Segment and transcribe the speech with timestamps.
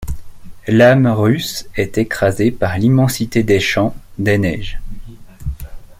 [0.67, 4.79] L'âme russe est écrasée par l'immensité des champs, des neiges.